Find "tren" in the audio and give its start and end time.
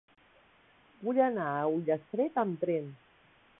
2.67-2.91